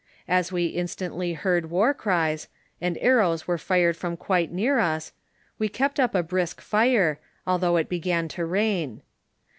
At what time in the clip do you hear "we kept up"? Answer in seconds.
5.59-6.15